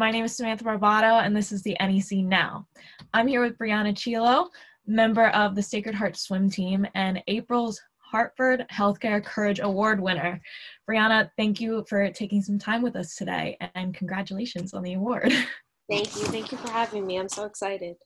My 0.00 0.10
name 0.10 0.24
is 0.24 0.34
Samantha 0.34 0.64
Barbato, 0.64 1.22
and 1.22 1.36
this 1.36 1.52
is 1.52 1.62
the 1.62 1.76
NEC 1.78 2.24
Now. 2.24 2.66
I'm 3.12 3.26
here 3.26 3.42
with 3.42 3.58
Brianna 3.58 3.94
Chilo, 3.94 4.48
member 4.86 5.26
of 5.26 5.54
the 5.54 5.62
Sacred 5.62 5.94
Heart 5.94 6.16
swim 6.16 6.48
team 6.48 6.86
and 6.94 7.22
April's 7.26 7.78
Hartford 7.98 8.64
Healthcare 8.72 9.22
Courage 9.22 9.60
Award 9.60 10.00
winner. 10.00 10.40
Brianna, 10.88 11.28
thank 11.36 11.60
you 11.60 11.84
for 11.86 12.10
taking 12.12 12.40
some 12.40 12.58
time 12.58 12.80
with 12.80 12.96
us 12.96 13.14
today, 13.14 13.58
and 13.74 13.92
congratulations 13.92 14.72
on 14.72 14.82
the 14.84 14.94
award. 14.94 15.34
Thank 15.90 16.16
you. 16.16 16.22
Thank 16.22 16.50
you 16.50 16.56
for 16.56 16.70
having 16.70 17.06
me. 17.06 17.18
I'm 17.18 17.28
so 17.28 17.44
excited. 17.44 17.96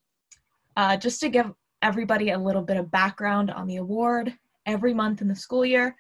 Uh, 0.77 0.97
just 0.97 1.21
to 1.21 1.29
give 1.29 1.53
everybody 1.83 2.31
a 2.31 2.39
little 2.39 2.63
bit 2.63 2.77
of 2.77 2.91
background 2.91 3.53
on 3.53 3.69
the 3.69 3.77
award, 3.77 4.35
every 4.67 4.95
month 4.95 5.23
in 5.23 5.29
the 5.29 5.37
school 5.37 5.65
year, 5.65 5.95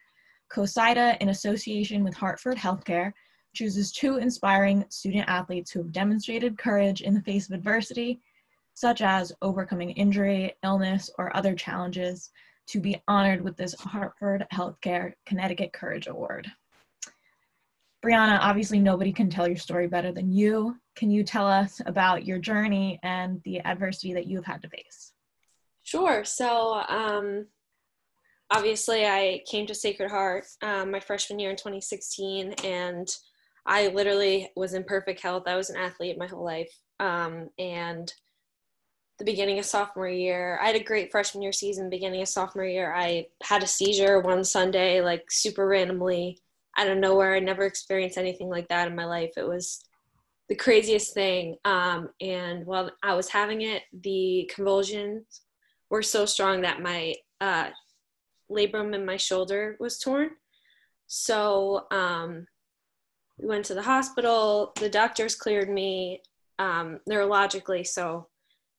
COSIDA, 0.52 1.18
in 1.20 1.28
association 1.28 2.02
with 2.02 2.14
Hartford 2.14 2.56
Healthcare, 2.56 3.12
chooses 3.54 3.92
two 3.92 4.18
inspiring 4.18 4.84
student 4.88 5.28
athletes 5.28 5.70
who 5.70 5.80
have 5.80 5.92
demonstrated 5.92 6.58
courage 6.58 7.00
in 7.00 7.14
the 7.14 7.22
face 7.22 7.48
of 7.48 7.54
adversity, 7.54 8.20
such 8.74 9.00
as 9.00 9.32
overcoming 9.40 9.90
injury, 9.92 10.54
illness, 10.62 11.10
or 11.18 11.34
other 11.36 11.54
challenges, 11.54 12.30
to 12.66 12.80
be 12.80 13.00
honored 13.08 13.40
with 13.40 13.56
this 13.56 13.74
Hartford 13.74 14.46
Healthcare 14.52 15.12
Connecticut 15.26 15.72
Courage 15.72 16.06
Award. 16.06 16.50
Brianna, 18.04 18.38
obviously 18.40 18.78
nobody 18.78 19.12
can 19.12 19.30
tell 19.30 19.48
your 19.48 19.56
story 19.56 19.86
better 19.86 20.12
than 20.12 20.30
you. 20.30 20.76
Can 20.94 21.10
you 21.10 21.24
tell 21.24 21.46
us 21.46 21.80
about 21.86 22.26
your 22.26 22.38
journey 22.38 23.00
and 23.02 23.40
the 23.44 23.60
adversity 23.60 24.12
that 24.12 24.26
you've 24.26 24.44
had 24.44 24.60
to 24.62 24.68
face? 24.68 25.12
Sure. 25.82 26.24
So, 26.24 26.82
um, 26.88 27.46
obviously, 28.50 29.06
I 29.06 29.42
came 29.46 29.66
to 29.66 29.74
Sacred 29.74 30.10
Heart 30.10 30.46
um, 30.62 30.90
my 30.90 31.00
freshman 31.00 31.38
year 31.38 31.50
in 31.50 31.56
2016, 31.56 32.52
and 32.64 33.08
I 33.66 33.88
literally 33.88 34.50
was 34.56 34.74
in 34.74 34.84
perfect 34.84 35.20
health. 35.20 35.44
I 35.46 35.56
was 35.56 35.70
an 35.70 35.76
athlete 35.76 36.18
my 36.18 36.26
whole 36.26 36.44
life. 36.44 36.70
Um, 37.00 37.48
and 37.58 38.12
the 39.18 39.24
beginning 39.24 39.58
of 39.58 39.64
sophomore 39.64 40.08
year, 40.08 40.58
I 40.60 40.66
had 40.66 40.76
a 40.76 40.82
great 40.82 41.10
freshman 41.10 41.42
year 41.42 41.52
season. 41.52 41.88
Beginning 41.88 42.20
of 42.20 42.28
sophomore 42.28 42.64
year, 42.64 42.92
I 42.94 43.26
had 43.42 43.62
a 43.62 43.66
seizure 43.66 44.20
one 44.20 44.44
Sunday, 44.44 45.00
like 45.00 45.30
super 45.30 45.66
randomly 45.66 46.38
out 46.76 46.88
of 46.88 46.98
nowhere. 46.98 47.34
I 47.34 47.40
never 47.40 47.64
experienced 47.64 48.18
anything 48.18 48.48
like 48.48 48.68
that 48.68 48.88
in 48.88 48.96
my 48.96 49.04
life. 49.04 49.32
It 49.36 49.46
was 49.46 49.84
the 50.48 50.56
craziest 50.56 51.14
thing. 51.14 51.56
Um, 51.64 52.10
and 52.20 52.66
while 52.66 52.90
I 53.02 53.14
was 53.14 53.28
having 53.28 53.62
it, 53.62 53.82
the 53.92 54.50
convulsions 54.52 55.42
were 55.90 56.02
so 56.02 56.26
strong 56.26 56.62
that 56.62 56.82
my 56.82 57.14
uh, 57.40 57.68
labrum 58.50 58.94
in 58.94 59.06
my 59.06 59.16
shoulder 59.16 59.76
was 59.80 59.98
torn. 59.98 60.30
So 61.06 61.86
um, 61.90 62.46
we 63.38 63.48
went 63.48 63.64
to 63.66 63.74
the 63.74 63.82
hospital. 63.82 64.72
The 64.76 64.88
doctors 64.88 65.34
cleared 65.34 65.68
me 65.68 66.22
um, 66.58 67.00
neurologically, 67.08 67.86
so 67.86 68.28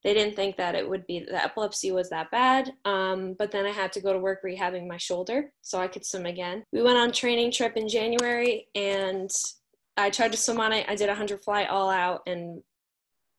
they 0.04 0.14
didn't 0.14 0.36
think 0.36 0.58
that 0.58 0.76
it 0.76 0.88
would 0.88 1.06
be 1.08 1.20
the 1.20 1.44
epilepsy 1.44 1.92
was 1.92 2.10
that 2.10 2.32
bad. 2.32 2.72
Um, 2.86 3.36
but 3.38 3.52
then 3.52 3.66
I 3.66 3.72
had 3.72 3.92
to 3.94 4.02
go 4.02 4.14
to 4.14 4.20
work 4.20 4.44
rehabbing 4.44 4.88
my 4.88 4.98
shoulder 4.98 5.52
so 5.62 5.80
I 5.80 5.88
could 5.88 6.06
swim 6.06 6.26
again. 6.26 6.64
We 6.72 6.84
went 6.84 6.98
on 6.98 7.12
training 7.12 7.52
trip 7.52 7.76
in 7.76 7.90
January, 7.90 8.68
and 8.76 9.30
I 9.98 10.10
tried 10.10 10.32
to 10.32 10.38
swim 10.38 10.60
on 10.60 10.74
it. 10.74 10.86
I 10.88 10.96
did 10.96 11.10
a 11.10 11.14
100 11.14 11.44
fly 11.44 11.66
all 11.66 11.90
out, 11.90 12.22
and 12.28 12.62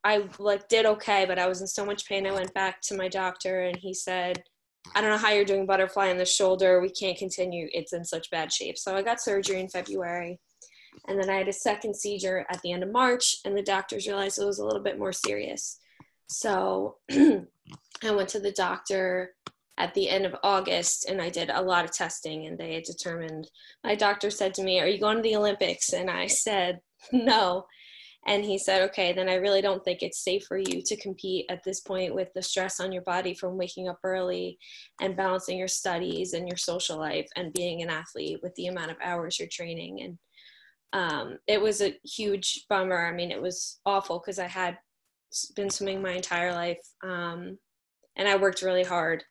I 0.04 0.28
like 0.38 0.68
did 0.68 0.86
okay, 0.86 1.24
but 1.24 1.38
I 1.38 1.46
was 1.46 1.60
in 1.60 1.66
so 1.66 1.84
much 1.84 2.06
pain. 2.08 2.26
I 2.26 2.32
went 2.32 2.52
back 2.52 2.80
to 2.82 2.96
my 2.96 3.08
doctor, 3.08 3.62
and 3.62 3.76
he 3.76 3.94
said 3.94 4.42
I 4.94 5.00
don't 5.00 5.10
know 5.10 5.18
how 5.18 5.30
you're 5.30 5.44
doing 5.44 5.66
butterfly 5.66 6.06
in 6.06 6.18
the 6.18 6.24
shoulder. 6.24 6.80
We 6.80 6.90
can't 6.90 7.18
continue. 7.18 7.68
It's 7.72 7.92
in 7.92 8.04
such 8.04 8.30
bad 8.30 8.52
shape. 8.52 8.78
So 8.78 8.94
I 8.94 9.02
got 9.02 9.20
surgery 9.20 9.60
in 9.60 9.68
February. 9.68 10.38
And 11.08 11.20
then 11.20 11.30
I 11.30 11.36
had 11.36 11.48
a 11.48 11.52
second 11.52 11.94
seizure 11.94 12.46
at 12.50 12.60
the 12.62 12.72
end 12.72 12.82
of 12.82 12.92
March, 12.92 13.36
and 13.44 13.56
the 13.56 13.62
doctors 13.62 14.06
realized 14.06 14.38
it 14.38 14.44
was 14.44 14.58
a 14.58 14.64
little 14.64 14.82
bit 14.82 14.98
more 14.98 15.12
serious. 15.12 15.78
So 16.28 16.96
I 17.10 18.10
went 18.10 18.28
to 18.30 18.40
the 18.40 18.52
doctor 18.52 19.34
at 19.78 19.94
the 19.94 20.08
end 20.08 20.24
of 20.24 20.34
August 20.42 21.08
and 21.08 21.20
I 21.20 21.28
did 21.28 21.50
a 21.50 21.60
lot 21.60 21.84
of 21.84 21.92
testing, 21.92 22.46
and 22.46 22.58
they 22.58 22.74
had 22.74 22.84
determined 22.84 23.50
my 23.84 23.94
doctor 23.94 24.30
said 24.30 24.54
to 24.54 24.62
me, 24.62 24.80
Are 24.80 24.86
you 24.86 24.98
going 24.98 25.16
to 25.16 25.22
the 25.22 25.36
Olympics? 25.36 25.92
And 25.92 26.10
I 26.10 26.26
said, 26.26 26.80
No. 27.12 27.66
And 28.28 28.44
he 28.44 28.58
said, 28.58 28.82
okay, 28.82 29.12
then 29.12 29.28
I 29.28 29.36
really 29.36 29.62
don't 29.62 29.84
think 29.84 30.02
it's 30.02 30.24
safe 30.24 30.46
for 30.46 30.58
you 30.58 30.82
to 30.82 30.96
compete 30.96 31.46
at 31.48 31.62
this 31.62 31.80
point 31.80 32.12
with 32.12 32.32
the 32.34 32.42
stress 32.42 32.80
on 32.80 32.90
your 32.90 33.02
body 33.02 33.34
from 33.34 33.56
waking 33.56 33.88
up 33.88 34.00
early 34.02 34.58
and 35.00 35.16
balancing 35.16 35.56
your 35.56 35.68
studies 35.68 36.32
and 36.32 36.48
your 36.48 36.56
social 36.56 36.98
life 36.98 37.28
and 37.36 37.52
being 37.52 37.82
an 37.82 37.88
athlete 37.88 38.40
with 38.42 38.52
the 38.56 38.66
amount 38.66 38.90
of 38.90 38.96
hours 39.00 39.38
you're 39.38 39.46
training. 39.48 40.02
And 40.02 40.18
um, 40.92 41.38
it 41.46 41.60
was 41.60 41.82
a 41.82 41.96
huge 42.04 42.64
bummer. 42.68 43.06
I 43.06 43.12
mean, 43.12 43.30
it 43.30 43.40
was 43.40 43.80
awful 43.84 44.18
because 44.18 44.38
I 44.38 44.46
had 44.46 44.78
been 45.54 45.70
swimming 45.70 46.00
my 46.00 46.12
entire 46.12 46.52
life 46.52 46.80
um, 47.02 47.58
and 48.16 48.28
I 48.28 48.36
worked 48.36 48.62
really 48.62 48.84
hard. 48.84 49.22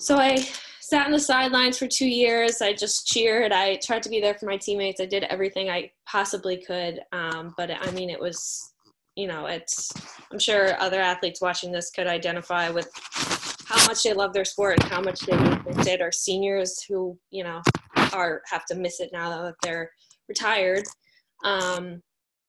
So 0.00 0.16
I 0.16 0.36
sat 0.80 1.06
on 1.06 1.12
the 1.12 1.20
sidelines 1.20 1.78
for 1.78 1.86
two 1.86 2.08
years. 2.08 2.60
I 2.60 2.72
just 2.72 3.06
cheered. 3.06 3.52
I 3.52 3.76
tried 3.76 4.02
to 4.04 4.08
be 4.08 4.20
there 4.20 4.34
for 4.34 4.46
my 4.46 4.56
teammates. 4.56 5.00
I 5.00 5.06
did 5.06 5.24
everything 5.24 5.70
I 5.70 5.90
possibly 6.06 6.56
could. 6.56 7.00
Um, 7.12 7.54
but 7.56 7.70
I 7.70 7.90
mean, 7.92 8.10
it 8.10 8.20
was, 8.20 8.74
you 9.14 9.28
know, 9.28 9.46
it's, 9.46 9.92
I'm 10.30 10.38
sure 10.38 10.80
other 10.80 11.00
athletes 11.00 11.40
watching 11.40 11.70
this 11.72 11.90
could 11.90 12.06
identify 12.06 12.70
with 12.70 12.90
how 13.66 13.86
much 13.86 14.02
they 14.02 14.12
love 14.12 14.32
their 14.32 14.44
sport 14.44 14.80
and 14.82 14.92
how 14.92 15.00
much 15.00 15.20
they 15.20 15.36
miss 15.36 15.86
it, 15.86 16.00
or 16.00 16.12
seniors 16.12 16.82
who, 16.88 17.18
you 17.30 17.44
know, 17.44 17.62
are 18.12 18.42
have 18.50 18.64
to 18.66 18.74
miss 18.74 19.00
it 19.00 19.10
now 19.12 19.42
that 19.42 19.54
they're 19.62 19.90
retired. 20.28 20.84
Um, 21.44 22.02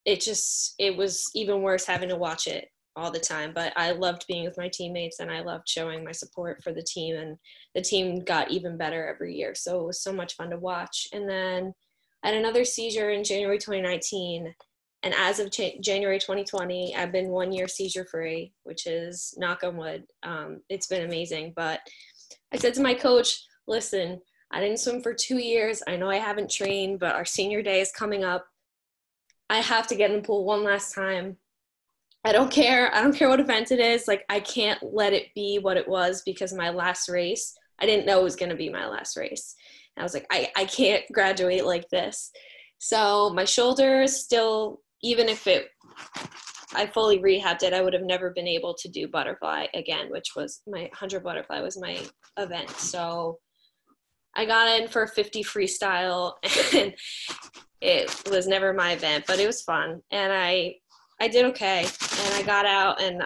it 0.04 0.20
just, 0.20 0.74
it 0.78 0.96
was 0.96 1.30
even 1.34 1.62
worse 1.62 1.84
having 1.84 2.08
to 2.08 2.16
watch 2.16 2.46
it 2.46 2.68
all 2.96 3.10
the 3.10 3.20
time. 3.20 3.52
But 3.54 3.72
i 3.76 3.92
loved 3.92 4.26
being 4.26 4.44
with 4.44 4.58
my 4.58 4.68
teammates 4.72 5.20
and 5.20 5.30
i 5.30 5.40
loved 5.42 5.68
showing 5.68 6.02
my 6.02 6.12
support 6.12 6.62
for 6.62 6.72
the 6.72 6.82
team 6.82 7.16
and 7.16 7.36
the 7.74 7.82
team 7.82 8.24
got 8.24 8.50
even 8.50 8.76
better 8.76 9.06
every 9.06 9.34
year. 9.36 9.54
So 9.54 9.80
it 9.80 9.86
was 9.86 10.02
so 10.02 10.12
much 10.12 10.34
fun 10.34 10.50
to 10.50 10.58
watch. 10.58 11.06
And 11.12 11.28
then 11.28 11.74
i 12.24 12.28
had 12.28 12.36
another 12.36 12.64
seizure 12.64 13.10
in 13.10 13.22
january 13.22 13.58
2019 13.58 14.52
and 15.02 15.14
as 15.14 15.38
of 15.38 15.52
january 15.80 16.18
2020 16.18 16.96
i've 16.96 17.12
been 17.12 17.28
one 17.28 17.52
year 17.52 17.68
seizure 17.68 18.06
free 18.06 18.52
which 18.64 18.86
is 18.86 19.34
knock 19.36 19.62
on 19.62 19.76
wood 19.76 20.04
um, 20.22 20.62
it's 20.70 20.86
been 20.86 21.04
amazing. 21.04 21.52
But 21.54 21.80
i 22.52 22.56
said 22.56 22.74
to 22.74 22.82
my 22.82 22.94
coach 22.94 23.38
listen 23.68 24.20
i 24.50 24.60
didn't 24.60 24.80
swim 24.80 25.02
for 25.02 25.14
two 25.14 25.38
years 25.38 25.82
i 25.86 25.96
know 25.96 26.08
i 26.08 26.16
haven't 26.16 26.50
trained 26.50 26.98
but 26.98 27.14
our 27.14 27.24
senior 27.24 27.62
day 27.62 27.80
is 27.80 27.92
coming 27.92 28.24
up 28.24 28.46
i 29.50 29.58
have 29.58 29.86
to 29.86 29.94
get 29.94 30.10
in 30.10 30.16
the 30.16 30.26
pool 30.26 30.44
one 30.44 30.64
last 30.64 30.94
time 30.94 31.36
I 32.26 32.32
don't 32.32 32.50
care. 32.50 32.92
I 32.92 33.02
don't 33.02 33.14
care 33.14 33.28
what 33.28 33.38
event 33.38 33.70
it 33.70 33.78
is. 33.78 34.08
Like, 34.08 34.24
I 34.28 34.40
can't 34.40 34.82
let 34.82 35.12
it 35.12 35.32
be 35.36 35.60
what 35.60 35.76
it 35.76 35.86
was 35.86 36.22
because 36.26 36.52
my 36.52 36.70
last 36.70 37.08
race, 37.08 37.54
I 37.78 37.86
didn't 37.86 38.04
know 38.04 38.18
it 38.18 38.24
was 38.24 38.34
going 38.34 38.48
to 38.48 38.56
be 38.56 38.68
my 38.68 38.88
last 38.88 39.16
race. 39.16 39.54
And 39.96 40.02
I 40.02 40.04
was 40.04 40.12
like, 40.12 40.26
I, 40.32 40.50
I 40.56 40.64
can't 40.64 41.04
graduate 41.12 41.64
like 41.64 41.88
this. 41.88 42.32
So 42.78 43.30
my 43.30 43.44
shoulder 43.44 44.02
is 44.02 44.24
still, 44.24 44.80
even 45.04 45.28
if 45.28 45.46
it, 45.46 45.68
I 46.74 46.86
fully 46.86 47.20
rehabbed 47.20 47.62
it, 47.62 47.72
I 47.72 47.80
would 47.80 47.92
have 47.92 48.02
never 48.02 48.30
been 48.30 48.48
able 48.48 48.74
to 48.74 48.88
do 48.88 49.06
butterfly 49.06 49.66
again, 49.72 50.10
which 50.10 50.34
was 50.34 50.62
my 50.66 50.80
100 50.80 51.22
butterfly 51.22 51.60
was 51.60 51.80
my 51.80 52.00
event. 52.38 52.70
So 52.70 53.38
I 54.36 54.44
got 54.44 54.80
in 54.80 54.88
for 54.88 55.06
50 55.06 55.42
freestyle 55.42 56.34
and 56.74 56.94
it 57.80 58.30
was 58.30 58.46
never 58.46 58.72
my 58.72 58.92
event, 58.92 59.24
but 59.26 59.38
it 59.38 59.46
was 59.46 59.62
fun. 59.62 60.02
And 60.10 60.32
I 60.32 60.76
I 61.20 61.28
did 61.28 61.46
okay, 61.46 61.80
and 61.80 62.34
I 62.34 62.42
got 62.42 62.66
out, 62.66 63.00
and 63.00 63.22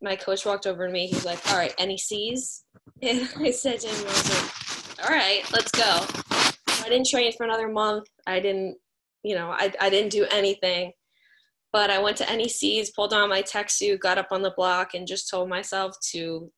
my 0.00 0.16
coach 0.16 0.46
walked 0.46 0.66
over 0.66 0.86
to 0.86 0.92
me. 0.92 1.06
He's 1.06 1.26
like, 1.26 1.38
"All 1.50 1.58
right, 1.58 1.74
any 1.78 1.98
C's?" 1.98 2.64
And 3.02 3.28
I 3.36 3.50
said 3.50 3.80
to 3.80 3.88
him, 3.88 4.00
"I 4.00 4.08
was 4.08 4.30
like, 4.30 5.04
all 5.04 5.14
right, 5.14 5.42
let's 5.52 5.70
go." 5.70 6.06
I 6.84 6.88
didn't 6.88 7.08
train 7.08 7.30
for 7.36 7.44
another 7.44 7.68
month. 7.68 8.08
I 8.26 8.40
didn't, 8.40 8.78
you 9.22 9.34
know, 9.34 9.50
I 9.50 9.72
I 9.80 9.90
didn't 9.90 10.10
do 10.10 10.26
anything. 10.30 10.92
But 11.70 11.90
I 11.90 11.98
went 11.98 12.16
to 12.18 12.24
NECs, 12.24 12.94
pulled 12.96 13.12
on 13.12 13.28
my 13.28 13.42
tech 13.42 13.68
suit, 13.68 14.00
got 14.00 14.16
up 14.16 14.28
on 14.30 14.40
the 14.40 14.54
block, 14.56 14.94
and 14.94 15.06
just 15.06 15.28
told 15.28 15.50
myself 15.50 15.94
to 16.12 16.50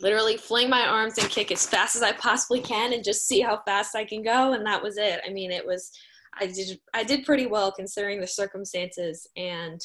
literally 0.00 0.36
fling 0.36 0.68
my 0.68 0.86
arms 0.86 1.18
and 1.18 1.28
kick 1.28 1.52
as 1.52 1.66
fast 1.66 1.96
as 1.96 2.02
I 2.02 2.12
possibly 2.12 2.60
can 2.60 2.92
and 2.92 3.04
just 3.04 3.26
see 3.26 3.40
how 3.40 3.60
fast 3.66 3.94
I 3.94 4.04
can 4.04 4.22
go. 4.22 4.52
And 4.52 4.66
that 4.66 4.82
was 4.82 4.96
it. 4.98 5.20
I 5.26 5.32
mean, 5.32 5.52
it 5.52 5.66
was 5.66 5.90
I 6.38 6.46
did 6.46 6.80
I 6.92 7.04
did 7.04 7.24
pretty 7.24 7.46
well 7.46 7.72
considering 7.72 8.20
the 8.20 8.26
circumstances 8.26 9.26
and 9.36 9.80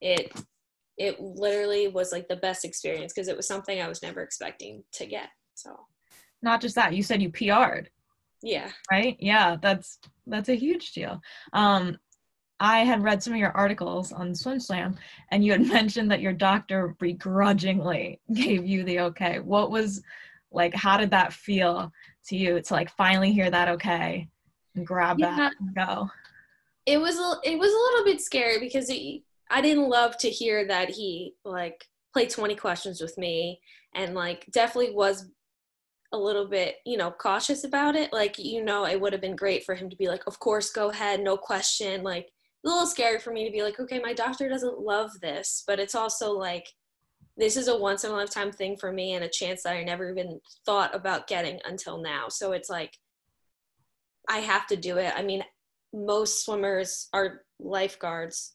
it 0.00 0.32
it 0.98 1.20
literally 1.20 1.88
was 1.88 2.12
like 2.12 2.28
the 2.28 2.36
best 2.36 2.64
experience 2.64 3.12
because 3.12 3.28
it 3.28 3.36
was 3.36 3.46
something 3.46 3.80
I 3.80 3.88
was 3.88 4.02
never 4.02 4.22
expecting 4.22 4.84
to 4.92 5.06
get. 5.06 5.28
So 5.54 5.78
not 6.42 6.60
just 6.60 6.74
that, 6.74 6.94
you 6.94 7.02
said 7.02 7.22
you 7.22 7.30
PR'd. 7.30 7.88
Yeah. 8.42 8.70
Right? 8.90 9.16
Yeah, 9.20 9.56
that's 9.60 9.98
that's 10.26 10.48
a 10.48 10.54
huge 10.54 10.92
deal. 10.92 11.20
Um 11.52 11.98
I 12.62 12.84
had 12.84 13.02
read 13.02 13.22
some 13.22 13.32
of 13.32 13.38
your 13.38 13.50
articles 13.50 14.12
on 14.12 14.32
SwimSwam 14.32 14.96
and 15.30 15.44
you 15.44 15.52
had 15.52 15.66
mentioned 15.68 16.10
that 16.10 16.20
your 16.20 16.32
doctor 16.32 16.94
begrudgingly 16.98 18.20
gave 18.32 18.64
you 18.64 18.84
the 18.84 19.00
okay. 19.00 19.40
What 19.40 19.70
was 19.70 20.02
like 20.52 20.74
how 20.74 20.96
did 20.96 21.10
that 21.10 21.32
feel 21.32 21.92
to 22.26 22.36
you 22.36 22.60
to 22.60 22.72
like 22.72 22.90
finally 22.90 23.32
hear 23.32 23.50
that 23.50 23.68
okay? 23.68 24.28
and 24.74 24.86
grab 24.86 25.18
yeah. 25.18 25.36
that 25.36 25.52
and 25.60 25.74
go? 25.74 26.08
it 26.86 27.00
was 27.00 27.16
a, 27.16 27.48
it 27.48 27.58
was 27.58 27.72
a 27.72 27.76
little 27.76 28.04
bit 28.04 28.20
scary 28.20 28.58
because 28.58 28.90
it, 28.90 29.22
I 29.50 29.60
didn't 29.60 29.88
love 29.88 30.16
to 30.18 30.30
hear 30.30 30.66
that 30.66 30.90
he 30.90 31.34
like 31.44 31.86
played 32.12 32.30
20 32.30 32.54
questions 32.56 33.00
with 33.00 33.16
me 33.18 33.60
and 33.94 34.14
like 34.14 34.46
definitely 34.50 34.94
was 34.94 35.28
a 36.12 36.18
little 36.18 36.46
bit, 36.46 36.76
you 36.84 36.96
know, 36.96 37.10
cautious 37.10 37.64
about 37.64 37.96
it. 37.96 38.12
Like, 38.12 38.38
you 38.38 38.64
know, 38.64 38.84
it 38.86 39.00
would 39.00 39.12
have 39.12 39.22
been 39.22 39.36
great 39.36 39.64
for 39.64 39.74
him 39.74 39.88
to 39.90 39.96
be 39.96 40.08
like, 40.08 40.26
of 40.26 40.38
course, 40.38 40.70
go 40.70 40.90
ahead, 40.90 41.20
no 41.20 41.36
question. 41.36 42.02
Like, 42.02 42.30
a 42.64 42.68
little 42.68 42.86
scary 42.86 43.18
for 43.18 43.32
me 43.32 43.44
to 43.44 43.52
be 43.52 43.62
like, 43.62 43.80
okay, 43.80 43.98
my 43.98 44.12
doctor 44.12 44.48
doesn't 44.48 44.80
love 44.80 45.10
this, 45.20 45.64
but 45.66 45.80
it's 45.80 45.94
also 45.94 46.32
like, 46.32 46.68
this 47.36 47.56
is 47.56 47.68
a 47.68 47.76
once 47.76 48.04
in 48.04 48.10
a 48.10 48.14
lifetime 48.14 48.52
thing 48.52 48.76
for 48.76 48.92
me 48.92 49.14
and 49.14 49.24
a 49.24 49.28
chance 49.28 49.62
that 49.62 49.74
I 49.74 49.82
never 49.82 50.10
even 50.10 50.40
thought 50.66 50.94
about 50.94 51.26
getting 51.26 51.60
until 51.64 52.00
now. 52.00 52.28
So 52.28 52.52
it's 52.52 52.68
like, 52.68 52.98
I 54.28 54.38
have 54.38 54.66
to 54.68 54.76
do 54.76 54.98
it. 54.98 55.12
I 55.16 55.22
mean, 55.22 55.42
most 55.92 56.44
swimmers 56.44 57.08
are 57.12 57.40
lifeguards 57.58 58.54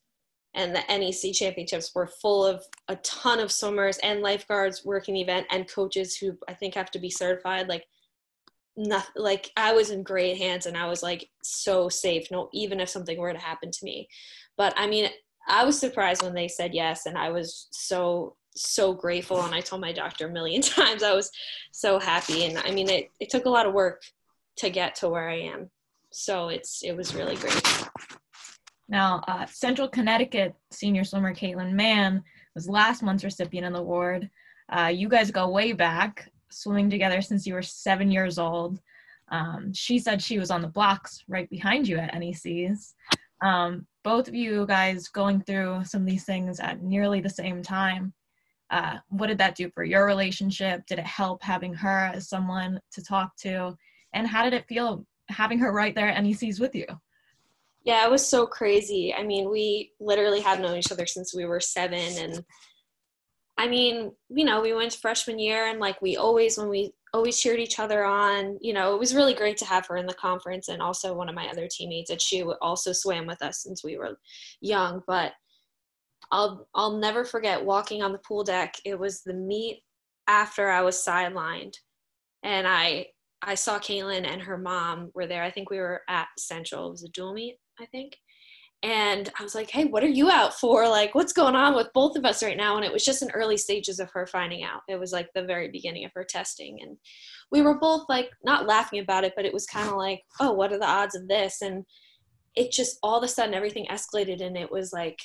and 0.53 0.75
the 0.75 0.83
NEC 0.89 1.33
championships 1.33 1.93
were 1.93 2.07
full 2.07 2.45
of 2.45 2.63
a 2.87 2.95
ton 2.97 3.39
of 3.39 3.51
swimmers 3.51 3.97
and 3.99 4.21
lifeguards 4.21 4.85
working 4.85 5.15
the 5.15 5.21
event 5.21 5.47
and 5.51 5.69
coaches 5.69 6.15
who 6.15 6.37
I 6.47 6.53
think 6.53 6.73
have 6.75 6.91
to 6.91 6.99
be 6.99 7.09
certified. 7.09 7.67
Like, 7.67 7.85
not 8.77 9.05
like 9.15 9.51
I 9.57 9.73
was 9.73 9.89
in 9.89 10.03
great 10.03 10.37
hands 10.37 10.67
and 10.67 10.77
I 10.77 10.87
was 10.87 11.01
like 11.01 11.29
so 11.43 11.89
safe. 11.89 12.29
No, 12.31 12.49
even 12.53 12.79
if 12.79 12.89
something 12.89 13.17
were 13.17 13.33
to 13.33 13.39
happen 13.39 13.71
to 13.71 13.85
me, 13.85 14.07
but 14.55 14.73
I 14.77 14.87
mean, 14.87 15.09
I 15.47 15.63
was 15.63 15.79
surprised 15.79 16.23
when 16.23 16.33
they 16.33 16.47
said 16.47 16.73
yes, 16.73 17.05
and 17.05 17.17
I 17.17 17.29
was 17.29 17.67
so 17.71 18.35
so 18.55 18.93
grateful. 18.93 19.41
And 19.43 19.53
I 19.53 19.61
told 19.61 19.81
my 19.81 19.91
doctor 19.91 20.27
a 20.27 20.31
million 20.31 20.61
times 20.63 21.03
I 21.03 21.13
was 21.13 21.31
so 21.71 21.99
happy. 21.99 22.45
And 22.45 22.57
I 22.59 22.71
mean, 22.71 22.89
it 22.89 23.09
it 23.19 23.29
took 23.29 23.45
a 23.45 23.49
lot 23.49 23.65
of 23.65 23.73
work 23.73 24.01
to 24.57 24.69
get 24.69 24.95
to 24.95 25.09
where 25.09 25.29
I 25.29 25.39
am. 25.39 25.69
So 26.11 26.49
it's 26.49 26.83
it 26.83 26.95
was 26.95 27.15
really 27.15 27.35
great. 27.35 27.61
Now, 28.89 29.21
uh, 29.27 29.45
Central 29.45 29.87
Connecticut 29.87 30.55
senior 30.71 31.03
swimmer 31.03 31.33
Caitlin 31.33 31.73
Mann 31.73 32.23
was 32.55 32.69
last 32.69 33.03
month's 33.03 33.23
recipient 33.23 33.67
of 33.67 33.73
the 33.73 33.79
award. 33.79 34.29
Uh, 34.69 34.91
you 34.93 35.09
guys 35.09 35.29
go 35.31 35.49
way 35.49 35.73
back, 35.73 36.29
swimming 36.49 36.89
together 36.89 37.21
since 37.21 37.45
you 37.45 37.53
were 37.53 37.61
seven 37.61 38.11
years 38.11 38.37
old. 38.37 38.79
Um, 39.29 39.73
she 39.73 39.99
said 39.99 40.21
she 40.21 40.39
was 40.39 40.51
on 40.51 40.61
the 40.61 40.67
blocks 40.67 41.23
right 41.27 41.49
behind 41.49 41.87
you 41.87 41.97
at 41.97 42.13
NECs. 42.13 42.93
Um, 43.41 43.85
both 44.03 44.27
of 44.27 44.35
you 44.35 44.65
guys 44.65 45.09
going 45.09 45.41
through 45.41 45.83
some 45.83 46.01
of 46.01 46.07
these 46.07 46.23
things 46.23 46.59
at 46.59 46.81
nearly 46.81 47.19
the 47.19 47.29
same 47.29 47.61
time. 47.61 48.13
Uh, 48.69 48.97
what 49.09 49.27
did 49.27 49.37
that 49.37 49.55
do 49.55 49.69
for 49.69 49.83
your 49.83 50.05
relationship? 50.05 50.85
Did 50.87 50.99
it 50.99 51.05
help 51.05 51.43
having 51.43 51.73
her 51.73 52.11
as 52.13 52.29
someone 52.29 52.79
to 52.91 53.03
talk 53.03 53.35
to? 53.37 53.77
And 54.13 54.27
how 54.27 54.43
did 54.43 54.53
it 54.53 54.67
feel 54.67 55.05
having 55.29 55.59
her 55.59 55.71
right 55.71 55.93
there 55.93 56.09
at 56.09 56.23
NECs 56.23 56.59
with 56.59 56.73
you? 56.73 56.85
Yeah, 57.83 58.05
it 58.05 58.11
was 58.11 58.27
so 58.27 58.45
crazy. 58.45 59.13
I 59.13 59.23
mean, 59.23 59.49
we 59.49 59.93
literally 59.99 60.41
have 60.41 60.59
known 60.59 60.77
each 60.77 60.91
other 60.91 61.05
since 61.05 61.33
we 61.33 61.45
were 61.45 61.61
seven. 61.61 62.17
And 62.17 62.43
I 63.57 63.67
mean, 63.67 64.11
you 64.29 64.45
know, 64.45 64.61
we 64.61 64.73
went 64.73 64.91
to 64.91 64.99
freshman 64.99 65.39
year 65.39 65.67
and 65.67 65.79
like 65.79 66.01
we 66.01 66.15
always, 66.15 66.57
when 66.57 66.69
we 66.69 66.93
always 67.13 67.39
cheered 67.39 67.59
each 67.59 67.79
other 67.79 68.05
on, 68.05 68.57
you 68.61 68.71
know, 68.71 68.93
it 68.93 68.99
was 68.99 69.15
really 69.15 69.33
great 69.33 69.57
to 69.57 69.65
have 69.65 69.87
her 69.87 69.97
in 69.97 70.05
the 70.05 70.13
conference. 70.13 70.67
And 70.67 70.81
also 70.81 71.15
one 71.15 71.27
of 71.27 71.35
my 71.35 71.47
other 71.47 71.67
teammates 71.67 72.11
at 72.11 72.21
SHU 72.21 72.53
also 72.61 72.93
swam 72.93 73.25
with 73.25 73.41
us 73.41 73.63
since 73.63 73.83
we 73.83 73.97
were 73.97 74.19
young. 74.61 75.01
But 75.07 75.33
I'll, 76.31 76.67
I'll 76.75 76.97
never 76.97 77.25
forget 77.25 77.63
walking 77.63 78.03
on 78.03 78.11
the 78.11 78.19
pool 78.19 78.43
deck. 78.43 78.75
It 78.85 78.99
was 78.99 79.21
the 79.21 79.33
meet 79.33 79.81
after 80.27 80.69
I 80.69 80.81
was 80.81 81.03
sidelined. 81.03 81.75
And 82.43 82.67
I, 82.67 83.07
I 83.41 83.55
saw 83.55 83.79
Caitlin 83.79 84.27
and 84.27 84.41
her 84.41 84.57
mom 84.57 85.09
were 85.15 85.25
there. 85.25 85.41
I 85.41 85.49
think 85.49 85.69
we 85.69 85.79
were 85.79 86.01
at 86.07 86.27
Central. 86.37 86.87
It 86.87 86.91
was 86.91 87.03
a 87.03 87.09
dual 87.09 87.33
meet. 87.33 87.57
I 87.79 87.85
think. 87.85 88.17
And 88.83 89.31
I 89.39 89.43
was 89.43 89.55
like, 89.55 89.71
hey, 89.71 89.85
what 89.85 90.03
are 90.03 90.07
you 90.07 90.29
out 90.29 90.53
for? 90.53 90.87
Like, 90.87 91.15
what's 91.15 91.33
going 91.33 91.55
on 91.55 91.75
with 91.75 91.91
both 91.93 92.15
of 92.15 92.25
us 92.25 92.43
right 92.43 92.55
now? 92.55 92.75
And 92.75 92.85
it 92.85 92.93
was 92.93 93.03
just 93.03 93.23
in 93.23 93.31
early 93.31 93.57
stages 93.57 93.99
of 93.99 94.11
her 94.11 94.27
finding 94.27 94.63
out. 94.63 94.81
It 94.87 94.99
was 94.99 95.11
like 95.11 95.29
the 95.33 95.43
very 95.43 95.69
beginning 95.69 96.05
of 96.05 96.11
her 96.13 96.23
testing. 96.23 96.79
And 96.81 96.97
we 97.51 97.61
were 97.61 97.79
both 97.79 98.05
like, 98.07 98.29
not 98.43 98.67
laughing 98.67 98.99
about 98.99 99.23
it, 99.23 99.33
but 99.35 99.45
it 99.45 99.53
was 99.53 99.65
kind 99.65 99.89
of 99.89 99.95
like, 99.95 100.21
oh, 100.39 100.51
what 100.51 100.71
are 100.71 100.77
the 100.77 100.85
odds 100.85 101.15
of 101.15 101.27
this? 101.27 101.61
And 101.61 101.85
it 102.55 102.71
just 102.71 102.99
all 103.01 103.17
of 103.17 103.23
a 103.23 103.27
sudden 103.27 103.55
everything 103.55 103.87
escalated. 103.89 104.45
And 104.45 104.55
it 104.55 104.71
was 104.71 104.93
like, 104.93 105.19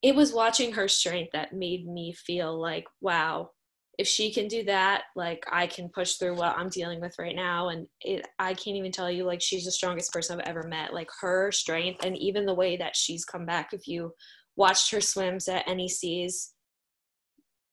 it 0.00 0.14
was 0.14 0.32
watching 0.32 0.72
her 0.72 0.86
strength 0.86 1.30
that 1.32 1.52
made 1.52 1.86
me 1.86 2.12
feel 2.12 2.60
like, 2.60 2.84
wow, 3.00 3.50
if 3.98 4.06
she 4.06 4.32
can 4.32 4.48
do 4.48 4.64
that 4.64 5.02
like 5.14 5.44
i 5.52 5.66
can 5.66 5.88
push 5.88 6.14
through 6.14 6.34
what 6.34 6.56
i'm 6.56 6.68
dealing 6.68 7.00
with 7.00 7.14
right 7.18 7.36
now 7.36 7.68
and 7.68 7.86
it 8.00 8.26
i 8.38 8.52
can't 8.54 8.76
even 8.76 8.92
tell 8.92 9.10
you 9.10 9.24
like 9.24 9.40
she's 9.40 9.64
the 9.64 9.70
strongest 9.70 10.12
person 10.12 10.38
i've 10.38 10.46
ever 10.46 10.66
met. 10.68 10.94
Like 10.94 11.08
her 11.20 11.52
strength 11.52 12.04
and 12.04 12.16
even 12.16 12.46
the 12.46 12.54
way 12.54 12.76
that 12.76 12.96
she's 12.96 13.24
come 13.24 13.46
back 13.46 13.72
if 13.72 13.86
you 13.86 14.12
watched 14.56 14.90
her 14.90 15.00
swims 15.00 15.48
at 15.48 15.66
necs 15.66 16.50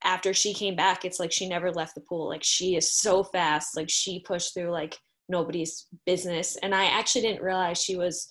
after 0.04 0.34
she 0.34 0.54
came 0.54 0.76
back 0.76 1.06
it's 1.06 1.20
like 1.20 1.32
she 1.32 1.48
never 1.48 1.72
left 1.72 1.96
the 1.96 2.02
pool. 2.02 2.28
Like 2.28 2.44
she 2.44 2.76
is 2.76 2.92
so 2.94 3.24
fast. 3.24 3.78
Like 3.78 3.90
she 3.90 4.24
pushed 4.26 4.54
through 4.54 4.72
like 4.72 4.98
nobody's 5.30 5.88
business. 6.06 6.58
And 6.64 6.74
i 6.74 6.86
actually 6.86 7.22
didn't 7.22 7.44
realize 7.44 7.82
she 7.82 7.96
was 7.96 8.28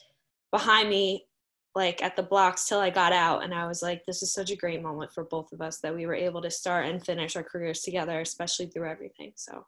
behind 0.51 0.89
me 0.89 1.25
like 1.75 2.03
at 2.03 2.17
the 2.17 2.23
blocks 2.23 2.67
till 2.67 2.81
I 2.81 2.91
got 2.91 3.13
out. 3.13 3.45
And 3.45 3.55
I 3.55 3.67
was 3.67 3.83
like, 3.83 4.05
this 4.05 4.23
is 4.23 4.33
such 4.33 4.51
a 4.51 4.57
great 4.57 4.83
moment 4.83 5.13
for 5.13 5.25
both 5.25 5.53
of 5.53 5.61
us 5.61 5.79
that 5.79 5.95
we 5.95 6.07
were 6.07 6.15
able 6.15 6.43
to 6.43 6.51
start 6.51 6.87
and 6.87 7.05
finish 7.05 7.37
our 7.37 7.43
careers 7.43 7.83
together, 7.83 8.21
especially 8.21 8.67
through 8.67 8.89
everything. 8.89 9.33
So 9.37 9.67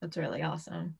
that's 0.00 0.16
really 0.16 0.42
awesome. 0.42 0.96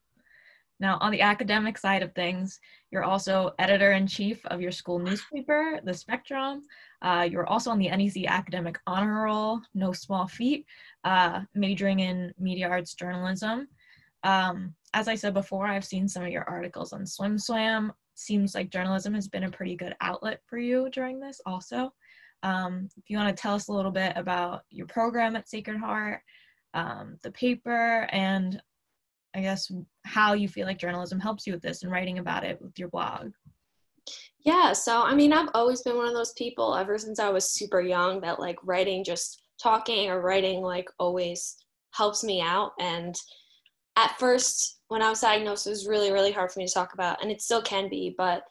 Now, 0.80 0.98
on 1.00 1.10
the 1.10 1.22
academic 1.22 1.76
side 1.76 2.02
of 2.02 2.14
things, 2.14 2.60
you're 2.90 3.04
also 3.04 3.52
editor 3.58 3.92
in 3.92 4.06
chief 4.06 4.44
of 4.46 4.60
your 4.60 4.70
school 4.70 4.98
newspaper, 4.98 5.80
The 5.82 5.94
Spectrum. 5.94 6.62
Uh, 7.02 7.28
you're 7.30 7.48
also 7.48 7.70
on 7.70 7.78
the 7.78 7.88
NEC 7.88 8.26
Academic 8.26 8.78
Honor 8.86 9.24
Roll, 9.24 9.60
no 9.74 9.92
small 9.92 10.26
feat, 10.26 10.66
uh, 11.04 11.40
majoring 11.54 12.00
in 12.00 12.32
media 12.38 12.68
arts 12.68 12.94
journalism. 12.94 13.68
Um, 14.22 14.74
as 14.94 15.08
I 15.08 15.14
said 15.14 15.34
before, 15.34 15.66
I've 15.66 15.84
seen 15.84 16.08
some 16.08 16.24
of 16.24 16.30
your 16.30 16.44
articles 16.44 16.92
on 16.92 17.02
SwimSwam 17.02 17.90
seems 18.18 18.54
like 18.54 18.70
journalism 18.70 19.14
has 19.14 19.28
been 19.28 19.44
a 19.44 19.50
pretty 19.50 19.76
good 19.76 19.94
outlet 20.00 20.40
for 20.46 20.58
you 20.58 20.88
during 20.90 21.20
this 21.20 21.40
also. 21.46 21.92
Um, 22.42 22.88
if 22.96 23.04
you 23.08 23.16
want 23.16 23.34
to 23.34 23.40
tell 23.40 23.54
us 23.54 23.68
a 23.68 23.72
little 23.72 23.90
bit 23.90 24.12
about 24.16 24.62
your 24.70 24.86
program 24.86 25.36
at 25.36 25.48
Sacred 25.48 25.78
Heart, 25.78 26.20
um, 26.74 27.16
the 27.22 27.32
paper, 27.32 28.08
and 28.12 28.60
I 29.34 29.40
guess 29.40 29.70
how 30.04 30.34
you 30.34 30.48
feel 30.48 30.66
like 30.66 30.78
journalism 30.78 31.20
helps 31.20 31.46
you 31.46 31.52
with 31.52 31.62
this 31.62 31.82
and 31.82 31.92
writing 31.92 32.18
about 32.18 32.44
it 32.44 32.60
with 32.60 32.78
your 32.78 32.88
blog. 32.88 33.32
Yeah, 34.44 34.72
so 34.72 35.02
I 35.02 35.14
mean, 35.14 35.32
I've 35.32 35.50
always 35.54 35.82
been 35.82 35.96
one 35.96 36.06
of 36.06 36.14
those 36.14 36.32
people 36.32 36.74
ever 36.74 36.96
since 36.98 37.18
I 37.18 37.28
was 37.28 37.52
super 37.52 37.80
young 37.80 38.20
that 38.22 38.40
like 38.40 38.56
writing, 38.64 39.04
just 39.04 39.42
talking 39.62 40.10
or 40.10 40.22
writing, 40.22 40.62
like 40.62 40.88
always 40.98 41.56
helps 41.92 42.24
me 42.24 42.40
out. 42.40 42.72
And 42.80 43.14
at 43.96 44.18
first, 44.18 44.77
when 44.88 45.02
I 45.02 45.10
was 45.10 45.20
diagnosed, 45.20 45.66
it 45.66 45.70
was 45.70 45.86
really, 45.86 46.12
really 46.12 46.32
hard 46.32 46.50
for 46.50 46.58
me 46.58 46.66
to 46.66 46.72
talk 46.72 46.94
about, 46.94 47.22
and 47.22 47.30
it 47.30 47.42
still 47.42 47.62
can 47.62 47.88
be. 47.88 48.14
But 48.16 48.42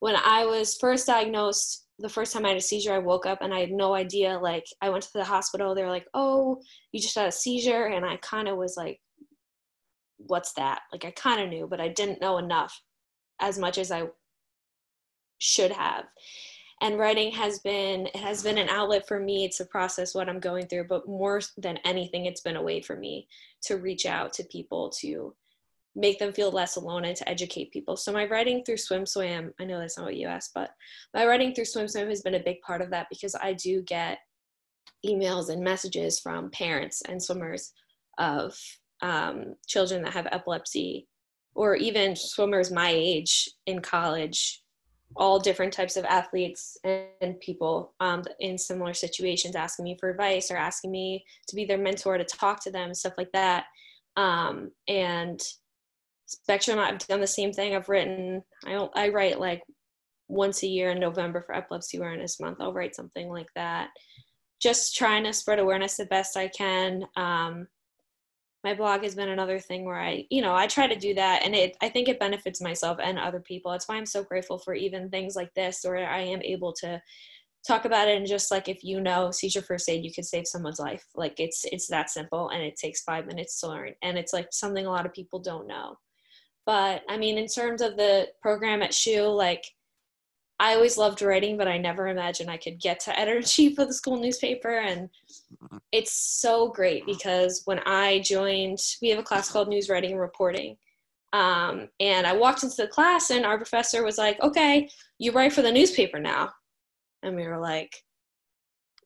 when 0.00 0.16
I 0.16 0.44
was 0.44 0.76
first 0.76 1.06
diagnosed, 1.06 1.86
the 1.98 2.08
first 2.08 2.32
time 2.32 2.44
I 2.44 2.50
had 2.50 2.58
a 2.58 2.60
seizure, 2.60 2.92
I 2.92 2.98
woke 2.98 3.26
up 3.26 3.38
and 3.40 3.52
I 3.52 3.60
had 3.60 3.72
no 3.72 3.94
idea. 3.94 4.38
Like, 4.38 4.64
I 4.80 4.90
went 4.90 5.02
to 5.04 5.12
the 5.14 5.24
hospital, 5.24 5.74
they 5.74 5.82
were 5.82 5.90
like, 5.90 6.06
oh, 6.14 6.60
you 6.92 7.00
just 7.00 7.16
had 7.16 7.28
a 7.28 7.32
seizure. 7.32 7.86
And 7.86 8.04
I 8.04 8.16
kind 8.18 8.48
of 8.48 8.56
was 8.56 8.76
like, 8.76 9.00
what's 10.18 10.52
that? 10.54 10.82
Like, 10.92 11.04
I 11.04 11.10
kind 11.10 11.40
of 11.40 11.48
knew, 11.48 11.66
but 11.66 11.80
I 11.80 11.88
didn't 11.88 12.20
know 12.20 12.38
enough 12.38 12.80
as 13.40 13.58
much 13.58 13.78
as 13.78 13.90
I 13.90 14.08
should 15.38 15.72
have 15.72 16.04
and 16.80 16.98
writing 16.98 17.32
has 17.32 17.58
been 17.60 18.06
it 18.06 18.16
has 18.16 18.42
been 18.42 18.58
an 18.58 18.68
outlet 18.68 19.06
for 19.06 19.18
me 19.18 19.48
to 19.48 19.64
process 19.64 20.14
what 20.14 20.28
i'm 20.28 20.40
going 20.40 20.66
through 20.66 20.84
but 20.84 21.08
more 21.08 21.40
than 21.56 21.78
anything 21.78 22.26
it's 22.26 22.40
been 22.40 22.56
a 22.56 22.62
way 22.62 22.80
for 22.80 22.96
me 22.96 23.26
to 23.62 23.76
reach 23.76 24.06
out 24.06 24.32
to 24.32 24.44
people 24.44 24.90
to 24.90 25.34
make 25.94 26.18
them 26.18 26.32
feel 26.32 26.50
less 26.50 26.76
alone 26.76 27.04
and 27.04 27.16
to 27.16 27.28
educate 27.28 27.72
people. 27.72 27.96
So 27.96 28.12
my 28.12 28.26
writing 28.26 28.62
through 28.64 28.76
SwimSwam, 28.76 29.50
I 29.58 29.64
know 29.64 29.78
that's 29.78 29.98
not 29.98 30.06
what 30.06 30.16
you 30.16 30.28
asked, 30.28 30.52
but 30.54 30.70
my 31.14 31.26
writing 31.26 31.54
through 31.54 31.64
SwimSwam 31.64 32.08
has 32.08 32.22
been 32.22 32.34
a 32.34 32.42
big 32.42 32.60
part 32.60 32.82
of 32.82 32.90
that 32.90 33.08
because 33.10 33.34
I 33.34 33.54
do 33.54 33.82
get 33.82 34.18
emails 35.06 35.48
and 35.48 35.62
messages 35.62 36.20
from 36.20 36.50
parents 36.50 37.02
and 37.08 37.22
swimmers 37.22 37.72
of 38.18 38.56
um, 39.00 39.54
children 39.66 40.02
that 40.02 40.12
have 40.12 40.26
epilepsy 40.30 41.06
or 41.54 41.74
even 41.76 42.14
swimmers 42.16 42.70
my 42.70 42.90
age 42.90 43.48
in 43.66 43.80
college 43.80 44.62
all 45.16 45.38
different 45.38 45.72
types 45.72 45.96
of 45.96 46.04
athletes 46.04 46.76
and 46.84 47.40
people 47.40 47.94
um, 48.00 48.22
in 48.40 48.58
similar 48.58 48.92
situations 48.92 49.56
asking 49.56 49.84
me 49.84 49.96
for 49.98 50.10
advice 50.10 50.50
or 50.50 50.56
asking 50.56 50.90
me 50.90 51.24
to 51.46 51.56
be 51.56 51.64
their 51.64 51.78
mentor 51.78 52.18
to 52.18 52.24
talk 52.24 52.62
to 52.62 52.70
them 52.70 52.92
stuff 52.92 53.14
like 53.16 53.32
that 53.32 53.64
um, 54.16 54.70
and 54.86 55.40
Spectrum, 56.28 56.78
I've 56.78 56.98
done 56.98 57.20
the 57.20 57.26
same 57.26 57.52
thing. 57.52 57.74
I've 57.74 57.88
written, 57.88 58.42
I 58.66 58.72
don't, 58.72 58.92
I 58.94 59.08
write 59.08 59.40
like 59.40 59.62
once 60.28 60.62
a 60.62 60.66
year 60.66 60.90
in 60.90 61.00
November 61.00 61.40
for 61.40 61.54
Epilepsy 61.54 61.96
Awareness 61.96 62.38
Month. 62.38 62.58
I'll 62.60 62.72
write 62.72 62.94
something 62.94 63.30
like 63.30 63.48
that. 63.54 63.88
Just 64.60 64.94
trying 64.94 65.24
to 65.24 65.32
spread 65.32 65.58
awareness 65.58 65.96
the 65.96 66.04
best 66.04 66.36
I 66.36 66.48
can. 66.48 67.06
Um, 67.16 67.66
my 68.62 68.74
blog 68.74 69.04
has 69.04 69.14
been 69.14 69.30
another 69.30 69.58
thing 69.58 69.86
where 69.86 69.98
I, 69.98 70.26
you 70.28 70.42
know, 70.42 70.54
I 70.54 70.66
try 70.66 70.86
to 70.86 70.98
do 70.98 71.14
that 71.14 71.44
and 71.44 71.54
it 71.54 71.76
I 71.80 71.88
think 71.88 72.08
it 72.08 72.20
benefits 72.20 72.60
myself 72.60 72.98
and 73.02 73.18
other 73.18 73.40
people. 73.40 73.70
That's 73.70 73.88
why 73.88 73.96
I'm 73.96 74.04
so 74.04 74.22
grateful 74.22 74.58
for 74.58 74.74
even 74.74 75.08
things 75.08 75.34
like 75.34 75.54
this 75.54 75.80
where 75.82 76.06
I 76.06 76.20
am 76.20 76.42
able 76.42 76.74
to 76.80 77.00
talk 77.66 77.84
about 77.84 78.08
it 78.08 78.16
and 78.16 78.26
just 78.26 78.50
like 78.50 78.68
if 78.68 78.82
you 78.82 79.00
know 79.00 79.30
seizure 79.30 79.62
first 79.62 79.88
aid 79.88 80.04
you 80.04 80.12
can 80.12 80.24
save 80.24 80.46
someone's 80.46 80.78
life 80.78 81.04
like 81.16 81.34
it's 81.38 81.64
it's 81.72 81.88
that 81.88 82.08
simple 82.08 82.48
and 82.50 82.62
it 82.62 82.76
takes 82.76 83.02
five 83.02 83.26
minutes 83.26 83.60
to 83.60 83.68
learn 83.68 83.92
and 84.02 84.16
it's 84.16 84.32
like 84.32 84.46
something 84.52 84.86
a 84.86 84.90
lot 84.90 85.04
of 85.04 85.12
people 85.12 85.40
don't 85.40 85.66
know 85.66 85.96
but 86.68 87.02
i 87.08 87.16
mean 87.16 87.38
in 87.38 87.46
terms 87.46 87.80
of 87.80 87.96
the 87.96 88.28
program 88.42 88.82
at 88.82 88.92
SHU 88.92 89.22
like 89.22 89.64
i 90.60 90.74
always 90.74 90.98
loved 90.98 91.22
writing 91.22 91.56
but 91.56 91.66
i 91.66 91.78
never 91.78 92.08
imagined 92.08 92.50
i 92.50 92.58
could 92.58 92.78
get 92.78 93.00
to 93.00 93.18
editor-in-chief 93.18 93.78
of 93.78 93.88
the 93.88 93.94
school 93.94 94.20
newspaper. 94.20 94.78
And 94.78 95.08
it's 95.92 96.12
so 96.12 96.68
great 96.68 97.06
because 97.06 97.62
when 97.64 97.80
i 97.86 98.20
joined 98.20 98.78
we 99.00 99.08
have 99.08 99.18
a 99.18 99.22
class 99.22 99.50
called 99.50 99.68
news 99.68 99.88
writing 99.88 100.12
and 100.12 100.20
reporting. 100.20 100.76
Um, 101.32 101.88
and 102.00 102.26
i 102.26 102.34
walked 102.34 102.62
into 102.62 102.76
the 102.76 102.86
class 102.86 103.30
and 103.30 103.46
our 103.46 103.56
professor 103.56 104.04
was 104.04 104.18
like 104.18 104.38
okay 104.42 104.90
you 105.18 105.32
write 105.32 105.54
for 105.54 105.62
the 105.62 105.72
newspaper 105.72 106.20
now. 106.20 106.50
And 107.22 107.34
we 107.34 107.46
were 107.46 107.58
like 107.58 107.96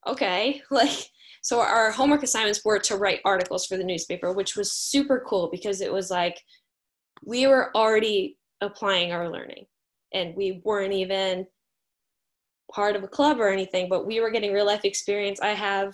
okay. 0.07 0.63
Like 0.73 0.99
so 1.45 1.61
our 1.61 1.93
homework 1.93 2.25
assignments 2.25 2.65
were 2.65 2.81
to 2.81 2.97
write 2.97 3.21
articles 3.25 3.67
for 3.67 3.77
the 3.77 3.85
newspaper 3.85 4.33
which 4.33 4.57
was 4.57 4.73
super 4.73 5.25
cool 5.29 5.49
because 5.51 5.81
it 5.81 5.93
was 5.93 6.11
like 6.11 6.41
we 7.25 7.47
were 7.47 7.75
already 7.77 8.39
applying 8.61 9.13
our 9.13 9.31
learning. 9.31 9.67
And 10.15 10.35
we 10.37 10.61
weren't 10.65 10.93
even 10.93 11.47
part 12.73 12.97
of 12.97 13.03
a 13.03 13.09
club 13.09 13.39
or 13.39 13.49
anything 13.49 13.89
but 13.89 14.07
we 14.07 14.21
were 14.21 14.31
getting 14.31 14.53
real 14.53 14.67
life 14.67 14.85
experience. 14.85 15.41
I 15.41 15.49
have 15.49 15.93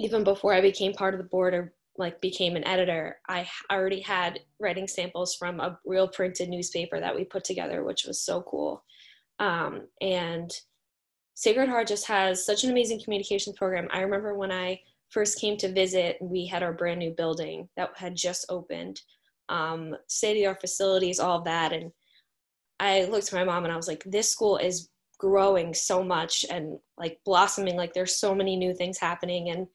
even 0.00 0.24
before 0.24 0.52
i 0.52 0.60
became 0.60 0.92
part 0.92 1.14
of 1.14 1.18
the 1.18 1.28
board 1.28 1.54
or 1.54 1.72
like 1.96 2.20
became 2.20 2.56
an 2.56 2.66
editor 2.66 3.16
i 3.28 3.48
already 3.70 4.00
had 4.00 4.40
writing 4.58 4.88
samples 4.88 5.36
from 5.36 5.60
a 5.60 5.78
real 5.86 6.08
printed 6.08 6.48
newspaper 6.48 6.98
that 6.98 7.14
we 7.14 7.24
put 7.24 7.44
together 7.44 7.84
which 7.84 8.04
was 8.04 8.20
so 8.20 8.42
cool. 8.42 8.82
Um, 9.38 9.88
and 10.00 10.50
Sacred 11.34 11.68
Heart 11.68 11.88
just 11.88 12.06
has 12.06 12.44
such 12.44 12.64
an 12.64 12.70
amazing 12.70 13.02
communications 13.02 13.56
program. 13.56 13.88
I 13.92 14.00
remember 14.00 14.34
when 14.34 14.52
I 14.52 14.80
first 15.10 15.40
came 15.40 15.56
to 15.58 15.72
visit, 15.72 16.16
we 16.20 16.46
had 16.46 16.62
our 16.62 16.72
brand 16.72 17.00
new 17.00 17.10
building 17.10 17.68
that 17.76 17.90
had 17.96 18.16
just 18.16 18.46
opened, 18.48 19.00
um, 19.48 19.96
state 20.08 20.32
of 20.32 20.36
the 20.36 20.46
art 20.46 20.60
facilities, 20.60 21.20
all 21.20 21.38
of 21.38 21.44
that. 21.44 21.72
And 21.72 21.90
I 22.80 23.04
looked 23.04 23.28
to 23.28 23.34
my 23.34 23.44
mom 23.44 23.64
and 23.64 23.72
I 23.72 23.76
was 23.76 23.88
like, 23.88 24.02
this 24.04 24.30
school 24.30 24.56
is 24.56 24.88
growing 25.18 25.74
so 25.74 26.02
much 26.02 26.44
and 26.50 26.78
like 26.98 27.18
blossoming. 27.24 27.76
Like 27.76 27.94
there's 27.94 28.18
so 28.18 28.34
many 28.34 28.56
new 28.56 28.74
things 28.74 28.98
happening. 28.98 29.50
And 29.50 29.66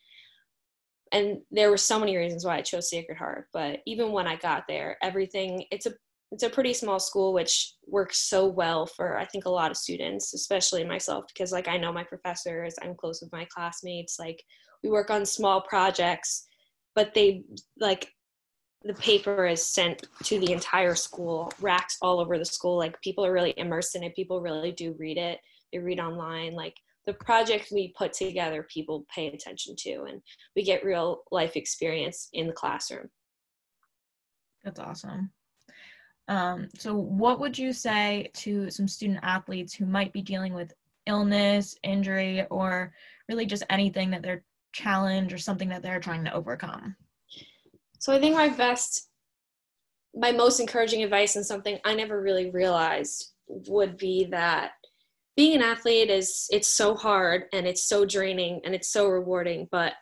and 1.12 1.40
there 1.50 1.72
were 1.72 1.78
so 1.78 2.00
many 2.00 2.16
reasons 2.16 2.46
why 2.46 2.58
I 2.58 2.62
chose 2.62 2.90
Sacred 2.90 3.18
Heart. 3.18 3.48
But 3.52 3.80
even 3.88 4.12
when 4.12 4.28
I 4.28 4.36
got 4.36 4.66
there, 4.68 4.98
everything 5.02 5.66
it's 5.72 5.88
a 5.88 5.94
it's 6.32 6.44
a 6.44 6.50
pretty 6.50 6.74
small 6.74 7.00
school 7.00 7.34
which 7.34 7.74
works 7.88 8.18
so 8.30 8.48
well 8.48 8.86
for 8.86 9.18
i 9.18 9.26
think 9.26 9.46
a 9.46 9.50
lot 9.50 9.72
of 9.72 9.78
students 9.78 10.34
especially 10.34 10.84
myself 10.84 11.26
because 11.28 11.52
like 11.52 11.68
i 11.68 11.78
know 11.78 11.92
my 11.92 12.04
professors 12.04 12.76
i'm 12.82 12.96
close 12.96 13.22
with 13.22 13.32
my 13.32 13.46
classmates 13.46 14.20
like 14.20 14.44
we 14.84 14.90
work 14.90 15.10
on 15.10 15.26
small 15.26 15.62
projects 15.62 16.46
but 16.96 17.14
they 17.14 17.44
like 17.80 18.12
the 18.84 18.94
paper 18.94 19.46
is 19.46 19.66
sent 19.66 20.08
to 20.24 20.40
the 20.40 20.54
entire 20.54 20.96
school 20.96 21.52
racks 21.60 21.98
all 22.02 22.20
over 22.20 22.38
the 22.38 22.46
school. 22.46 22.78
Like 22.78 23.02
people 23.02 23.26
are 23.26 23.34
really 23.34 23.54
immersed 23.58 23.96
in 23.96 24.04
it. 24.04 24.16
People 24.16 24.42
really 24.42 24.72
do 24.72 24.96
read 24.98 25.18
it. 25.18 25.40
They 25.72 25.80
read 25.80 26.00
online. 26.00 26.54
Like 26.54 26.76
the 27.06 27.14
project 27.14 27.70
we 27.72 27.94
put 27.98 28.14
together 28.14 28.68
people 28.72 29.06
pay 29.14 29.28
attention 29.28 29.76
to 29.80 30.04
and 30.04 30.22
we 30.56 30.64
get 30.64 30.86
real 30.86 31.24
life 31.32 31.56
experience 31.56 32.30
in 32.34 32.48
the 32.48 32.54
classroom. 32.54 33.10
That's 34.64 34.80
awesome. 34.80 35.32
Um, 36.28 36.70
so, 36.78 36.96
what 36.96 37.40
would 37.40 37.58
you 37.58 37.74
say 37.74 38.30
to 38.36 38.70
some 38.70 38.88
student 38.88 39.20
athletes 39.24 39.74
who 39.74 39.88
might 39.88 40.14
be 40.14 40.22
dealing 40.22 40.54
with 40.54 40.74
illness, 41.08 41.76
injury, 41.82 42.46
or 42.52 42.94
really 43.28 43.48
just 43.48 43.64
anything 43.70 44.12
that 44.12 44.22
they're 44.22 44.44
challenged 44.72 45.34
or 45.34 45.40
something 45.40 45.70
that 45.70 45.82
they're 45.82 46.00
trying 46.00 46.24
to 46.26 46.34
overcome? 46.34 46.96
So, 48.00 48.14
I 48.14 48.20
think 48.20 48.36
my 48.36 48.50
best, 48.50 49.10
my 50.16 50.32
most 50.32 50.60
encouraging 50.60 51.04
advice 51.04 51.36
and 51.36 51.46
something 51.46 51.80
I 51.86 51.94
never 51.94 52.22
really 52.22 52.50
realized 52.50 53.34
would 53.48 53.98
be 53.98 54.26
that 54.32 54.72
being 55.40 55.56
an 55.56 55.62
athlete 55.62 56.10
is 56.10 56.48
it's 56.52 56.68
so 56.68 56.96
hard 56.96 57.46
and 57.54 57.66
it's 57.66 57.88
so 57.88 58.04
draining 58.04 58.60
and 58.66 58.76
it's 58.76 58.92
so 58.92 59.08
rewarding 59.08 59.70
but 59.72 59.94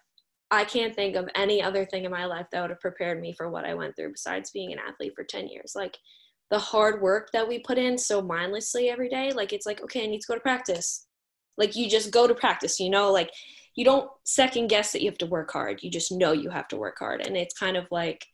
i 0.50 0.66
can't 0.66 0.96
think 0.96 1.16
of 1.16 1.30
any 1.36 1.62
other 1.62 1.86
thing 1.86 2.06
in 2.06 2.12
my 2.12 2.26
life 2.26 2.48
that 2.52 2.60
would 2.60 2.72
have 2.72 2.80
prepared 2.80 3.22
me 3.22 3.32
for 3.34 3.48
what 3.48 3.64
i 3.64 3.76
went 3.76 3.96
through 3.96 4.12
besides 4.12 4.50
being 4.50 4.74
an 4.74 4.80
athlete 4.80 5.14
for 5.16 5.24
10 5.24 5.48
years. 5.48 5.74
Like 5.76 5.96
the 6.50 6.58
hard 6.58 7.04
work 7.04 7.30
that 7.34 7.48
we 7.48 7.60
put 7.60 7.78
in 7.78 8.00
so 8.00 8.20
mindlessly 8.20 8.90
every 8.90 9.10
day 9.10 9.32
like 9.32 9.54
it's 9.54 9.68
like 9.68 9.80
okay 9.84 10.06
i 10.06 10.08
need 10.08 10.22
to 10.22 10.28
go 10.28 10.34
to 10.34 10.40
practice. 10.40 11.06
Like 11.56 11.76
you 11.76 11.88
just 11.88 12.12
go 12.12 12.26
to 12.28 12.34
practice 12.34 12.80
you 12.80 12.90
know 12.90 13.12
like 13.12 13.30
you 13.78 13.86
don't 13.86 14.10
second 14.26 14.68
guess 14.68 14.92
that 14.92 15.02
you 15.02 15.10
have 15.10 15.20
to 15.20 15.26
work 15.26 15.52
hard. 15.52 15.82
You 15.82 15.90
just 15.90 16.12
know 16.12 16.34
you 16.34 16.50
have 16.50 16.68
to 16.70 16.78
work 16.78 16.98
hard. 17.00 17.26
And 17.26 17.38
it's 17.38 17.58
kind 17.58 17.78
of 17.78 17.88
like 17.92 18.26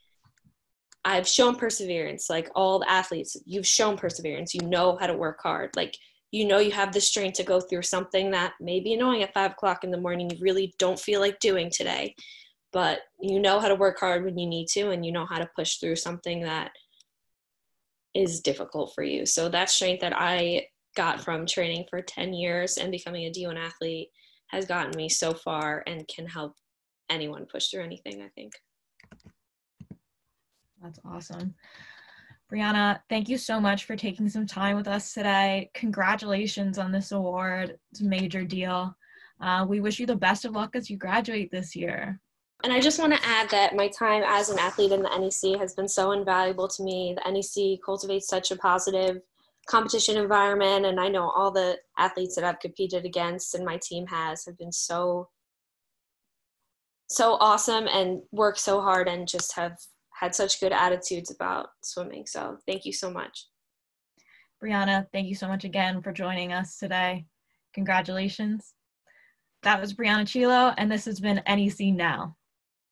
i've 1.05 1.27
shown 1.27 1.53
perseverance 1.57 2.29
like 2.29 2.49
all 2.55 2.79
the 2.79 2.89
athletes 2.89 3.35
you've 3.45 3.67
shown 3.67 3.97
perseverance. 3.97 4.55
You 4.55 4.61
know 4.61 4.97
how 4.99 5.05
to 5.05 5.15
work 5.15 5.39
hard. 5.43 5.69
Like 5.75 5.95
you 6.31 6.47
know 6.47 6.57
you 6.57 6.71
have 6.71 6.91
the 6.91 7.01
strength 7.01 7.35
to 7.35 7.43
go 7.43 7.59
through 7.59 7.83
something 7.83 8.31
that 8.31 8.53
may 8.59 8.79
be 8.79 8.93
annoying 8.93 9.21
at 9.21 9.33
five 9.35 9.51
o'clock 9.51 9.83
in 9.83 9.91
the 9.91 10.01
morning. 10.01 10.31
You 10.31 10.37
really 10.39 10.73
don't 10.79 10.99
feel 10.99 11.19
like 11.19 11.39
doing 11.39 11.69
today 11.69 12.15
but 12.73 13.01
you 13.21 13.39
know 13.39 13.59
how 13.59 13.69
to 13.69 13.75
work 13.75 13.99
hard 13.99 14.25
when 14.25 14.37
you 14.37 14.47
need 14.47 14.67
to 14.67 14.89
and 14.89 15.05
you 15.05 15.11
know 15.11 15.27
how 15.27 15.37
to 15.37 15.49
push 15.55 15.77
through 15.77 15.95
something 15.95 16.41
that 16.41 16.71
is 18.13 18.41
difficult 18.41 18.93
for 18.93 19.03
you. 19.03 19.25
So 19.25 19.47
that 19.49 19.69
strength 19.69 20.01
that 20.01 20.13
I 20.15 20.67
got 20.95 21.21
from 21.21 21.45
training 21.45 21.85
for 21.89 22.01
10 22.01 22.33
years 22.33 22.77
and 22.77 22.91
becoming 22.91 23.25
a 23.25 23.31
D1 23.31 23.57
athlete 23.57 24.09
has 24.53 24.65
gotten 24.65 24.95
me 24.95 25.09
so 25.09 25.33
far 25.33 25.83
and 25.87 26.07
can 26.07 26.27
help 26.27 26.55
anyone 27.09 27.45
push 27.45 27.69
through 27.69 27.83
anything, 27.83 28.21
I 28.21 28.29
think. 28.35 28.53
That's 30.81 30.99
awesome. 31.05 31.55
Brianna, 32.51 32.99
thank 33.09 33.29
you 33.29 33.37
so 33.37 33.59
much 33.59 33.85
for 33.85 33.95
taking 33.95 34.29
some 34.29 34.45
time 34.45 34.75
with 34.75 34.87
us 34.87 35.13
today. 35.13 35.71
Congratulations 35.73 36.77
on 36.77 36.91
this 36.91 37.11
award. 37.11 37.77
It's 37.91 38.01
a 38.01 38.05
major 38.05 38.43
deal. 38.43 38.95
Uh, 39.41 39.65
we 39.67 39.79
wish 39.79 39.99
you 39.99 40.05
the 40.05 40.15
best 40.15 40.45
of 40.45 40.51
luck 40.51 40.75
as 40.75 40.89
you 40.89 40.97
graduate 40.97 41.49
this 41.51 41.75
year. 41.75 42.19
And 42.63 42.71
I 42.71 42.79
just 42.79 42.99
want 42.99 43.13
to 43.13 43.25
add 43.25 43.49
that 43.49 43.75
my 43.75 43.87
time 43.87 44.23
as 44.25 44.49
an 44.49 44.59
athlete 44.59 44.91
in 44.91 45.01
the 45.01 45.09
NEC 45.09 45.59
has 45.59 45.73
been 45.73 45.87
so 45.87 46.11
invaluable 46.11 46.67
to 46.67 46.83
me. 46.83 47.15
The 47.17 47.31
NEC 47.31 47.79
cultivates 47.83 48.27
such 48.27 48.51
a 48.51 48.55
positive 48.55 49.21
competition 49.67 50.17
environment, 50.17 50.85
and 50.85 50.99
I 50.99 51.07
know 51.07 51.29
all 51.29 51.51
the 51.51 51.77
athletes 51.97 52.35
that 52.35 52.43
I've 52.43 52.59
competed 52.59 53.05
against 53.05 53.55
and 53.55 53.65
my 53.65 53.79
team 53.81 54.05
has 54.07 54.45
have 54.45 54.57
been 54.57 54.71
so 54.71 55.29
so 57.09 57.37
awesome 57.39 57.87
and 57.87 58.21
work 58.31 58.57
so 58.57 58.81
hard 58.81 59.07
and 59.07 59.27
just 59.27 59.55
have 59.55 59.77
had 60.13 60.33
such 60.33 60.59
good 60.59 60.71
attitudes 60.71 61.31
about 61.31 61.67
swimming. 61.83 62.25
So 62.25 62.57
thank 62.65 62.85
you 62.85 62.93
so 62.93 63.11
much. 63.11 63.47
Brianna, 64.63 65.05
thank 65.11 65.27
you 65.27 65.35
so 65.35 65.47
much 65.47 65.63
again 65.63 66.01
for 66.01 66.11
joining 66.11 66.53
us 66.53 66.77
today. 66.77 67.25
Congratulations. 67.73 68.73
That 69.63 69.79
was 69.79 69.93
Brianna 69.93 70.27
Chilo, 70.27 70.73
and 70.77 70.91
this 70.91 71.05
has 71.05 71.19
been 71.19 71.41
NEC 71.47 71.93
Now. 71.93 72.35